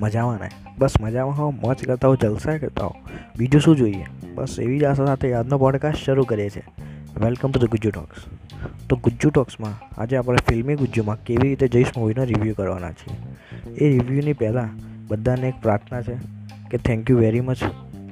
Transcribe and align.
મજામાં 0.00 0.38
ને? 0.38 0.48
બસ 0.78 0.92
મજામાં 1.00 1.38
હો, 1.38 1.50
મોજ 1.50 1.76
કરતા 1.84 2.08
હો, 2.08 2.16
જલસા 2.16 2.58
કરતા 2.58 2.84
હો. 2.84 2.94
બીજું 3.38 3.60
શું 3.60 3.76
જોઈએ? 3.76 4.04
બસ 4.34 4.56
એવી 4.60 4.78
જ 4.78 4.84
આશા 4.84 5.04
સાથે 5.04 5.34
આજનો 5.34 5.58
પોડકાસ્ટ 5.58 5.98
શરૂ 5.98 6.24
કરીએ 6.24 6.50
છીએ. 6.50 6.62
Welcome 7.20 7.50
to 7.50 7.60
the 7.60 7.64
Gujju 7.64 7.90
talks 7.90 8.16
તો 8.88 8.96
ગુજ્જુ 8.96 9.30
ટોક્સમાં 9.30 10.00
આજે 10.00 10.16
આપણે 10.16 10.38
ફિલ્મી 10.48 10.74
ગુજ્જુમાં 10.74 11.24
કેવી 11.24 11.48
રીતે 11.48 11.68
જઈશ 11.68 11.86
મૂવીનો 11.96 12.24
રિવ્યૂ 12.24 12.54
કરવાના 12.54 12.92
છીએ. 12.92 13.16
એ 13.74 13.98
રિવ્યૂની 13.98 14.32
પહેલાં 14.32 14.68
બધાને 15.08 15.48
એક 15.48 15.54
પ્રાર્થના 15.62 16.02
છે 16.02 16.14
કે 16.70 16.78
થેન્ક 16.78 17.10
યુ 17.10 17.18
વેરી 17.18 17.40
મચ 17.40 17.56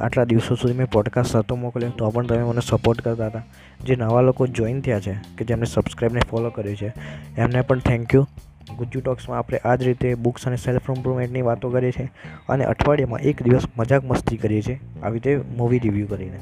આટલા 0.00 0.24
દિવસો 0.24 0.54
સુધી 0.54 0.74
મેં 0.74 0.90
પોડકાસ્ટ 0.90 1.34
નહોતો 1.34 1.56
મોકલ્યો 1.56 1.90
તો 1.90 2.10
પણ 2.10 2.26
તમે 2.26 2.42
મને 2.42 2.60
સપોર્ટ 2.60 3.00
કરતા 3.00 3.26
હતા. 3.26 3.42
જે 3.84 3.96
નવા 3.96 4.20
લોકો 4.20 4.46
જોઈન 4.46 4.80
થયા 4.80 5.00
છે 5.00 5.12
કે 5.38 5.44
જેમને 5.44 5.64
સબસ્ક્રાઈબને 5.64 6.20
ફોલો 6.30 6.50
કર્યું 6.50 6.76
છે, 6.76 6.92
એમને 7.38 7.60
પણ 7.60 7.78
થેન્ક 7.78 8.14
યુ 8.14 8.26
ગુજ્જુ 8.74 9.00
ટોક્સમાં 9.00 9.38
આપણે 9.38 9.58
આ 9.58 9.74
જ 9.74 9.82
રીતે 9.82 10.14
બુક્સ 10.14 10.46
અને 10.46 10.56
સેલ્ફ 10.56 10.90
ઇમ્પ્રુવમેન્ટની 10.96 11.42
વાતો 11.42 11.70
કરીએ 11.70 11.90
છીએ 11.90 12.10
અને 12.48 12.64
અઠવાડિયામાં 12.64 13.20
એક 13.20 13.42
દિવસ 13.42 13.62
મજાક 13.78 14.04
મસ્તી 14.04 14.36
કરીએ 14.36 14.62
છીએ 14.62 14.80
આવી 15.02 15.14
રીતે 15.14 15.36
મૂવી 15.56 15.78
રિવ્યૂ 15.78 16.06
કરીને. 16.06 16.40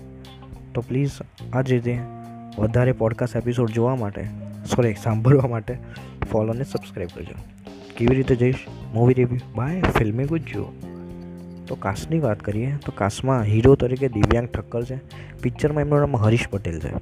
તો 0.75 0.81
પ્લીઝ 0.81 1.11
આ 1.53 1.61
જ 1.61 1.73
રીતે 1.73 1.99
વધારે 2.59 2.93
પોડકાસ્ટ 2.93 3.37
એપિસોડ 3.37 3.71
જોવા 3.71 3.97
માટે 3.97 4.25
સોરી 4.77 4.95
સાંભળવા 4.95 5.49
માટે 5.49 5.79
ફોલો 6.33 6.53
અને 6.53 6.65
સબસ્ક્રાઈબ 6.65 7.09
કરજો. 7.15 7.35
કેવી 7.97 8.15
રીતે 8.15 8.37
જઈશ? 8.37 8.55
મૂવી 8.95 9.15
રિવ્યૂ 9.15 9.39
બાય 9.55 9.83
ફિલ્મી 9.83 10.25
ગુજ્જુ. 10.25 10.73
તો 11.67 11.75
કાસ્ટની 11.75 12.19
વાત 12.19 12.41
કરીએ, 12.41 12.77
તો 12.87 12.93
કાસ્ટમાં 12.95 13.43
હીરો 13.43 13.75
તરીકે 13.75 14.09
દિવ્યાંગ 14.09 14.49
ઠક્કર 14.49 14.85
છે. 14.85 15.01
પિક્ચરમાં 15.43 15.81
એમનું 15.81 15.99
નામ 15.99 16.17
હરીશ 16.17 16.49
પટેલ 16.51 16.81
છે. 16.81 16.93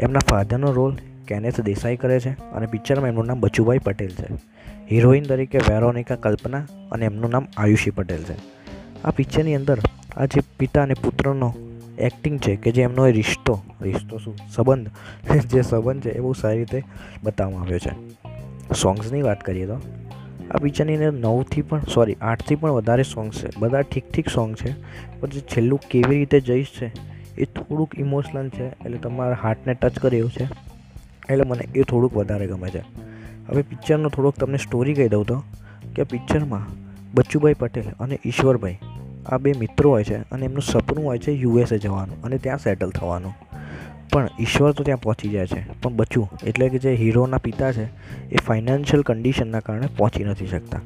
એમના 0.00 0.18
ફાધરનો 0.18 0.72
રોલ 0.72 0.96
કેનેથ 1.28 1.60
દેસાઈ 1.60 1.96
કરે 1.96 2.20
છે 2.20 2.30
અને 2.30 2.66
પિક્ચરમાં 2.66 3.08
એમનું 3.08 3.26
નામ 3.26 3.40
બચુભાઈ 3.40 3.78
પટેલ 3.78 4.10
છે. 4.10 4.34
હિરોઈન 4.90 5.24
તરીકે 5.24 5.58
વેરોનિકા 5.58 6.14
કલ્પના 6.14 6.66
અને 6.92 7.06
એમનું 7.06 7.30
નામ 7.30 7.46
આયુષી 7.56 7.90
પટેલ 7.90 8.22
છે. 8.22 8.36
આ 9.04 9.10
પિક્ચરની 9.10 9.54
અંદર 9.54 9.78
આ 10.16 10.24
જે 10.24 10.40
પિતા 10.58 10.82
અને 10.82 10.94
પુત્રનો 10.94 11.54
એક્ટિંગ 11.98 12.38
છે 12.38 12.56
કે 12.56 12.70
જે 12.70 12.82
એમનો 12.82 13.06
એ 13.06 13.12
રિશ્તો 13.12 13.62
રિશ્તો 13.82 14.18
શું? 14.18 14.36
સંબંધ. 14.50 14.90
જે 15.52 15.62
સંબંધ 15.62 16.02
છે 16.02 16.10
એ 16.10 16.20
બહુ 16.20 16.32
સારી 16.32 16.58
રીતે 16.58 16.82
બતાવવામાં 17.22 17.62
આવ્યો 17.62 17.78
છે. 17.78 17.92
સોંગ્સની 18.74 19.22
વાત 19.22 19.40
કરીએ 19.40 19.66
તો, 19.66 19.80
આ 20.50 20.58
પિક્ચરની 20.58 20.96
અંદર 20.96 21.12
નવથી 21.12 21.62
પણ 21.62 21.80
સોરી 21.94 22.16
આઠથી 22.20 22.54
પણ 22.54 22.70
વધારે 22.70 23.02
સોંગ્સ 23.02 23.44
છે. 23.44 23.48
બધા 23.58 23.80
ઠીક 23.80 24.12
ઠીક 24.12 24.28
સોંગ 24.28 24.54
છે, 24.54 24.72
પણ 25.20 25.28
જે 25.28 25.40
છેલ્લું 25.40 25.80
કેવી 25.90 26.18
રીતે 26.18 26.40
જઈશ 26.40 26.66
છે 26.80 26.86
એ 27.34 27.44
થોડુંક 27.44 27.98
ઇમોશનલ 27.98 28.48
છે, 28.48 28.64
એટલે 28.64 28.98
તમારા 28.98 29.36
હાર્ટને 29.42 29.74
ટચ 29.74 29.98
કરે 29.98 30.18
એવું 30.18 30.30
છે. 30.30 30.67
એટલે 31.30 31.44
મને 31.44 31.64
એ 31.74 31.82
થોડુંક 31.82 32.16
વધારે 32.16 32.46
ગમે 32.46 32.70
છે. 32.70 32.82
હવે 33.48 33.62
પિક્ચરનો 33.62 34.08
થોડોક 34.08 34.34
તમને 34.34 34.56
સ્ટોરી 34.56 34.94
કહી 34.94 35.08
દઉં 35.08 35.24
તો, 35.24 35.42
કે 35.96 36.02
પિક્ચરમાં 36.02 36.64
બચ્ચુભાઈ 37.14 37.54
પટેલ 37.54 37.90
અને 38.00 38.20
ઈશ્વરભાઈ, 38.26 38.78
આ 39.26 39.38
બે 39.38 39.52
મિત્રો 39.60 39.90
હોય 39.90 40.04
છે 40.04 40.16
અને 40.30 40.44
એમનું 40.44 40.62
સપનું 40.62 41.04
હોય 41.04 41.18
છે 41.18 41.32
યુએસએ 41.32 41.78
જવાનું 41.78 42.22
અને 42.22 42.38
ત્યાં 42.38 42.58
સેટલ 42.58 42.90
થવાનું. 42.90 43.34
પણ 44.12 44.28
ઈશ્વર 44.40 44.72
તો 44.72 44.84
ત્યાં 44.84 45.00
પહોંચી 45.00 45.28
જાય 45.28 45.46
છે, 45.46 45.80
પણ 45.82 45.96
બચ્ચું 45.96 46.28
એટલે 46.46 46.68
કે 46.68 46.78
જે 46.78 46.94
હીરોના 46.94 47.38
પિતા 47.38 47.72
છે, 47.72 47.84
એ 48.30 48.36
ફાઇનાન્શિયલ 48.46 49.02
કન્ડિશનના 49.02 49.60
કારણે 49.60 49.88
પહોંચી 49.96 50.24
નથી 50.24 50.46
શકતા. 50.46 50.80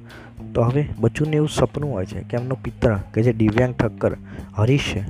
તો 0.55 0.63
હવે 0.63 0.87
બચ્ચુને 0.99 1.37
એવું 1.37 1.49
સપનું 1.49 1.91
હોય 1.91 2.07
છે 2.07 2.21
કે 2.21 2.37
એમનો 2.37 2.55
પિત્ર 2.55 2.97
કે 3.15 3.23
જે 3.23 3.33
દિવ્યાંગ 3.33 3.75
ઠક્કર 3.75 4.17
હરીશ 4.59 4.95
છે, 4.95 5.03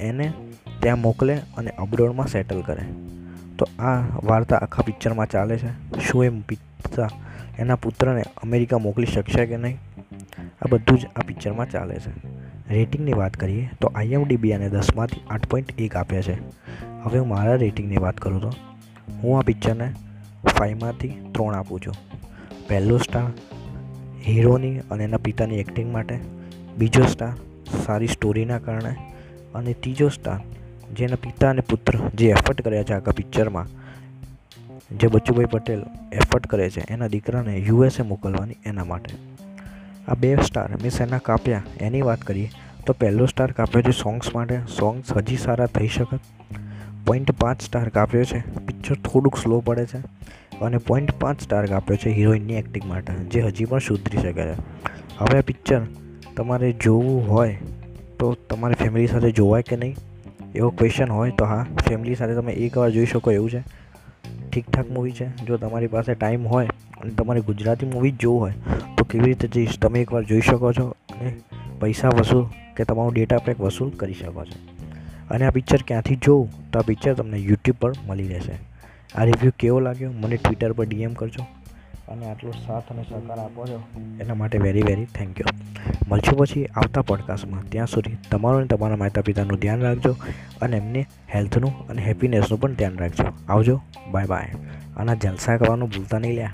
એને 0.00 0.32
ત્યાં 0.80 1.00
મોકલે 1.00 1.34
અને 1.56 1.70
અબ્રોડમાં 1.70 2.26
સેટલ 2.26 2.60
કરે. 2.60 2.84
તો 3.58 3.68
આ 3.78 4.00
વાર્તા 4.24 4.56
આખા 4.56 4.82
પિક્ચરમાં 4.82 5.26
ચાલે 5.26 5.58
છે. 5.58 6.00
શું 6.00 6.24
એમ 6.24 6.40
પિતા? 6.40 7.08
એના 7.58 7.76
પુત્રને 7.76 8.22
અમેરિકા 8.42 8.78
મોકલી 8.78 9.06
શકશે 9.06 9.46
કે 9.46 9.56
નહીં? 9.56 9.78
આ 10.62 10.66
બધું 10.70 10.98
જ 10.98 11.06
આ 11.16 11.20
પિક્ચરમાં 11.20 11.70
ચાલે 11.70 11.98
છે. 11.98 12.12
રેટિંગની 12.70 13.12
વાત 13.12 13.34
કરીએ 13.34 13.70
તો 13.80 13.92
આઈએમડીબી 13.94 14.52
અને 14.52 14.68
દસમાંથી 14.68 15.20
આઠ 15.30 15.46
પોઈન્ટ 15.46 15.80
એક 15.80 15.96
આપે 15.96 16.22
છે. 16.22 16.34
હવે 17.02 17.18
હું 17.18 17.28
મારા 17.28 17.54
રેટિંગની 17.54 17.96
વાત 17.96 18.16
કરું 18.16 18.40
તો? 18.40 18.52
હું 19.22 19.38
આ 19.38 19.42
પિક્ચરને 19.42 19.94
ફાઇવમાંથી 20.58 21.08
ત્રણ 21.08 21.54
આપું 21.54 21.80
છું. 21.80 21.94
પહેલો 22.68 22.98
સ્ટાર, 22.98 23.30
હીરોની 24.28 24.78
અને 24.78 25.04
એના 25.04 25.16
પિતાની 25.16 25.58
એક્ટિંગ 25.58 25.92
માટે. 25.92 26.18
બીજો 26.78 27.02
સ્ટાર, 27.02 27.32
સારી 27.86 28.06
સ્ટોરીના 28.06 28.58
કારણે. 28.58 28.94
અને 29.54 29.72
ત્રીજો 29.72 30.08
સ્ટાર 30.08 30.40
જેના 30.94 31.16
પિતા 31.16 31.50
અને 31.50 31.60
પુત્ર 31.60 31.98
જે 32.14 32.28
એફર્ટ 32.28 32.62
કર્યા 32.62 32.82
છે 32.82 32.94
આખા 32.94 33.10
પિક્ચરમાં 33.10 33.66
જે 34.98 35.06
બચ્ચુભાઈ 35.06 35.44
પટેલ 35.44 35.84
એફર્ટ 36.12 36.46
કરે 36.46 36.70
છે, 36.70 36.80
એના 36.90 37.06
દીકરાને 37.06 37.56
યુએસએ 37.56 38.02
મોકલવાની 38.02 38.54
એના 38.66 38.84
માટે. 38.84 39.14
આ 40.08 40.14
બે 40.14 40.36
સ્ટાર 40.36 40.68
મિસ 40.82 41.00
એના 41.00 41.18
કાપ્યા, 41.18 41.62
એની 41.80 42.02
વાત 42.02 42.22
કરીએ, 42.22 42.50
તો 42.86 42.92
પહેલો 42.92 43.26
સ્ટાર 43.26 43.52
કાપ્યો 43.52 43.82
છે 43.82 43.90
સોંગ્સ 43.90 44.34
માટે. 44.34 44.58
સોંગ્સ 44.78 45.12
હજી 45.12 45.36
સારા 45.36 45.66
થઈ 45.66 45.88
શકત 45.88 46.20
પોઈન્ટ 47.06 47.30
પાંચ 47.30 47.62
સ્ટાર 47.62 47.88
કાપ્યો 47.88 48.24
છે. 48.24 48.40
પિક્ચર 48.66 48.94
થોડુંક 48.94 49.36
સ્લો 49.36 49.60
પડે 49.60 49.86
છે. 49.86 49.98
અને 50.60 50.78
પોઈન્ટ 50.78 51.12
પાંચ 51.12 51.42
સ્ટાર 51.42 51.66
કાપ્યો 51.66 51.96
છે 51.96 52.10
હિરોઈનની 52.10 52.54
એક્ટિંગ 52.54 52.88
માટે, 52.88 53.12
જે 53.12 53.40
હજી 53.40 53.64
પણ 53.64 53.78
સુધરી 53.78 54.18
શકે 54.18 54.44
છે. 54.44 54.56
હવે 55.18 55.38
આ 55.38 55.40
પિક્ચર 55.40 55.80
તમારે 56.36 56.72
જોવું 56.72 57.28
હોય 57.28 57.58
તો 58.18 58.36
તમારી 58.50 58.74
ફેમિલી 58.74 59.06
સાથે 59.06 59.30
જોવાય 59.30 59.62
કે 59.62 59.76
નહીં? 59.76 59.96
એવો 60.54 60.70
ક્વેશ્ચન 60.70 61.10
હોય 61.10 61.30
તો 61.30 61.44
હા 61.44 61.66
ફેમિલી 61.88 62.14
સાથે 62.14 62.34
તમે 62.34 62.52
એકવાર 62.52 62.90
જોઈ 62.90 63.06
શકો 63.06 63.30
એવું 63.30 63.50
છે. 63.50 63.62
ઠીકઠાક 64.50 64.90
મૂવી 64.90 65.12
છે. 65.12 65.26
જો 65.46 65.56
તમારી 65.56 65.86
પાસે 65.86 66.14
ટાઈમ 66.14 66.46
હોય 66.46 66.68
અને 67.00 67.10
તમારે 67.10 67.40
ગુજરાતી 67.40 67.86
મૂવી 67.86 68.10
જોવું 68.10 68.40
હોય, 68.40 68.52
તો 68.96 69.04
કેવી 69.04 69.26
રીતે 69.26 69.48
જઈશ 69.48 69.78
તમે 69.78 70.00
એકવાર 70.00 70.22
જોઈ 70.22 70.40
શકો 70.40 70.72
છો 70.72 70.84
અને 70.88 71.32
પૈસા 71.80 72.08
વસૂલ 72.08 72.44
કે 72.76 72.84
તમારું 72.84 73.12
ડેટા 73.12 73.38
પેક 73.38 73.60
વસૂલ 73.60 73.90
કરી 73.90 74.14
શકો 74.14 74.44
છો. 74.44 74.58
અને 75.30 75.46
આ 75.46 75.50
પિક્ચર 75.50 75.82
ક્યાંથી 75.86 76.16
જોવું 76.16 76.70
તો 76.70 76.78
આ 76.78 76.82
પિક્ચર 76.82 77.14
તમને 77.14 77.38
યુટ્યુબ 77.38 77.76
પર 77.80 77.92
મળી 78.06 78.28
રહેશે. 78.28 78.56
આ 79.14 79.24
રિવ્યૂ 79.24 79.52
કેવો 79.58 79.80
લાગ્યો? 79.80 80.12
મને 80.12 80.36
ટ્વિટર 80.36 80.72
પર 80.72 80.86
ડીએમ 80.86 81.14
કરજો. 81.14 81.46
અને 82.08 82.26
આટલો 82.26 82.50
સાથ 82.50 82.92
અને 82.92 83.02
સહકાર 83.02 83.38
આપો 83.38 83.66
છો, 83.66 83.78
એના 84.20 84.34
માટે 84.34 84.58
વેરી 84.58 84.82
વેરી 84.82 85.04
થેન્ક 85.04 85.40
યુ 85.40 85.46
મળશું 86.08 86.38
પછી 86.38 86.66
આવતા 86.66 87.02
પોડકાસ્ટમાં 87.02 87.64
ત્યાં 87.70 87.86
સુધી 87.86 88.16
તમારું 88.30 88.58
અને 88.58 88.66
તમારા 88.66 88.96
માતા 88.96 89.22
પિતાનું 89.22 89.58
ધ્યાન 89.58 89.80
રાખજો 89.80 90.16
અને 90.62 90.76
એમને 90.76 91.06
હેલ્થનું 91.34 91.88
અને 91.88 92.02
હેપીનેસનું 92.02 92.60
પણ 92.60 92.74
ધ્યાન 92.74 92.98
રાખજો. 92.98 93.24
આવજો. 93.48 93.80
બાય 94.10 94.26
બાય 94.26 94.48
આના 94.96 95.14
જલસા 95.14 95.56
કરવાનું 95.56 95.88
ભૂલતા 95.88 96.18
નહીં 96.18 96.34
લ્યા. 96.34 96.52